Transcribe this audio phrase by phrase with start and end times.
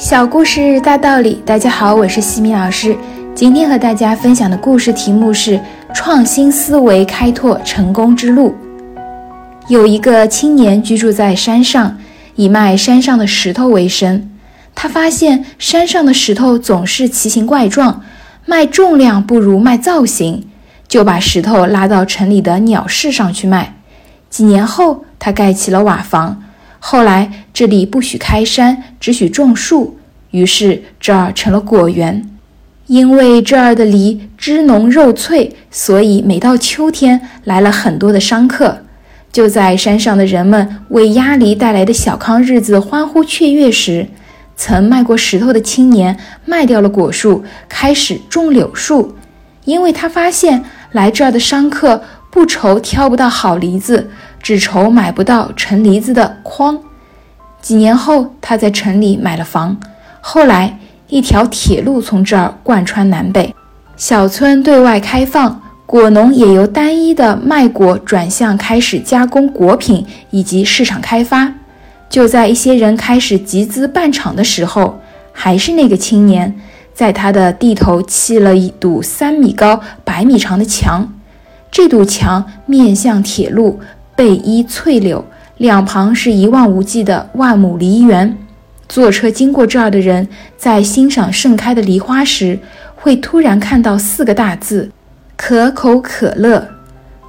[0.00, 2.96] 小故事大道理，大家好，我是西米老师。
[3.34, 5.60] 今天和大家分享的故事题目是
[5.92, 8.54] “创新思维开拓成功之路”。
[9.68, 11.98] 有一个青年居住在山上，
[12.34, 14.30] 以卖山上的石头为生。
[14.74, 18.02] 他发现山上的石头总是奇形怪状，
[18.46, 20.48] 卖重量不如卖造型，
[20.88, 23.76] 就把石头拉到城里的鸟市上去卖。
[24.30, 26.44] 几年后，他盖起了瓦房。
[26.80, 29.98] 后来这里不许开山，只许种树，
[30.32, 32.26] 于是这儿成了果园。
[32.86, 38.78] 因为这儿的梨汁浓肉脆，所以每到秋天来了很多的商客。
[39.30, 44.08] 就在山上的人们为鸭梨带来的小康日子欢呼雀跃时，
[44.56, 49.14] 曾卖过石头的青年卖掉了果树，开始种柳树。
[49.66, 54.10] 因为他发现来这儿的商客不愁挑不到好梨子。
[54.42, 56.78] 只愁买不到盛梨子的筐。
[57.60, 59.76] 几年后，他在城里买了房。
[60.20, 60.78] 后来，
[61.08, 63.54] 一条铁路从这儿贯穿南北，
[63.96, 71.52] 小村对外开放，果农也由单一的卖果转向开始加工果品以及市场开发。
[72.08, 75.00] 就在一些人开始集资办厂的时候，
[75.32, 76.58] 还是那个青年，
[76.94, 81.12] 在他的地头砌了一堵三米高、百米长的墙。
[81.70, 83.78] 这堵墙面向铁路。
[84.20, 85.24] 背依翠柳，
[85.56, 88.36] 两旁是一望无际的万亩梨园。
[88.86, 92.58] 坐车经过这儿的人，在欣赏盛开的梨花时，
[92.94, 94.90] 会突然看到四个大字
[95.38, 96.68] ：“可口可乐。”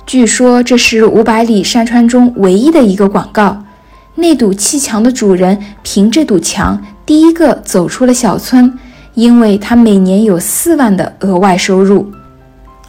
[0.06, 3.64] 据说这是五百里山川中唯一的一个广告。
[4.16, 8.78] 那堵砌墙的主人凭这堵墙第一个走出了小村，
[9.14, 12.11] 因为他每年有四万的额外收入。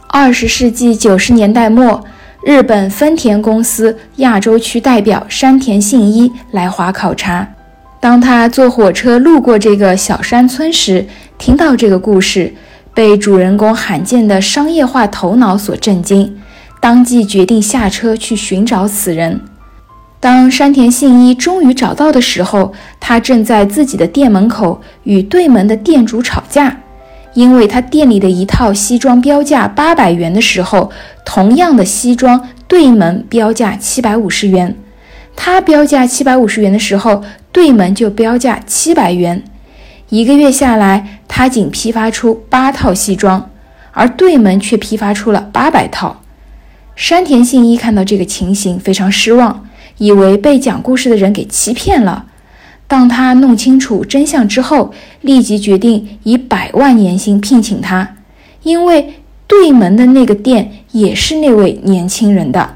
[0.09, 2.03] 二十世纪九十年代末。
[2.45, 7.47] 日本丰田公司亚洲区代表山田信一来华考察。
[8.01, 11.05] 当他坐火车路过这个小山村时，
[11.37, 12.53] 听到这个故事，
[12.93, 16.35] 被主人公罕见的商业化头脑所震惊，
[16.81, 19.39] 当即决定下车去寻找此人。
[20.19, 26.77] 当山田信一终于找到的时候，他正在自己的店门口与对门的店主吵架。
[27.33, 30.91] 因为他店里的一套西装标价八百元的时候，
[31.25, 34.75] 同样的西装对门标价七百五十元。
[35.35, 39.43] 他标价七百五十元的时候，对门就标价七百元。
[40.09, 43.49] 一个月下来，他仅批发出八套西装，
[43.91, 46.21] 而对门却批发出了八百套。
[46.95, 49.67] 山田信一看到这个情形，非常失望，
[49.97, 52.25] 以为被讲故事的人给欺骗了。
[52.93, 58.17] 当他弄清楚真相之后，立即决定以百万年薪聘请他，
[58.61, 59.15] 因为
[59.47, 62.75] 对门的那个店也是那位年轻人的。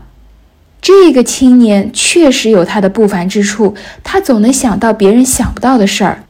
[0.82, 6.24] 这个青年确实有他的不凡之处，他总能想到别人想不到的事儿。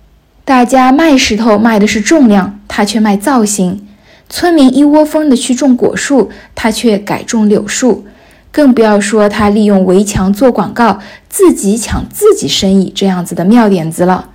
[0.44, 3.78] 大家卖石头卖的是重量，他却卖造型；
[4.28, 8.06] 村民一窝蜂的去种果树，他却改种柳树。
[8.58, 14.30] 更不要说他利用围墙做广告，自己抢自己生意这样子的妙点子了。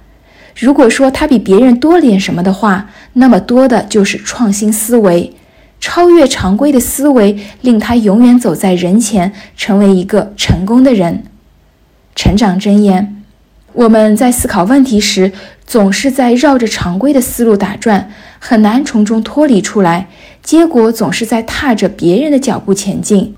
[0.55, 5.35] 如果说他比别人多点什么的话，那么多的就是创新思维，
[5.81, 11.25] 超越常规的思维，令他永远走在人前，成为一个成功的人。
[12.15, 13.25] 成长箴言：
[13.73, 15.33] 我们在思考问题时，
[15.67, 18.09] 总是在绕着常规的思路打转，
[18.39, 20.07] 很难从中脱离出来，
[20.45, 23.35] 结果总是在踏着别人的脚步前进。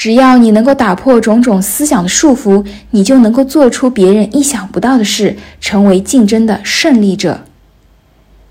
[0.00, 7.42] 只要你能够打破种种思想的束缚，你就能够做出别人意想不到的事，成为竞争的胜利者。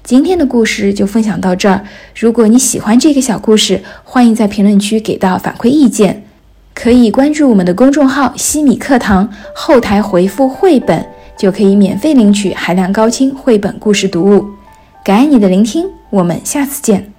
[0.04, 1.84] 今天的故事就分享到这儿。
[2.16, 6.24] 如果你喜欢这个小故事，欢迎在评论区给到反馈意见，
[6.76, 11.04] 可以关注我们的公众号“西米课堂”，后台回复“绘本”
[11.36, 14.46] 就可以免费领取海量高清绘本故事读物。
[15.04, 17.12] 感恩你的聆听，我们下次见。